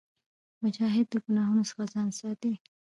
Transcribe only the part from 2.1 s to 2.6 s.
ساتي.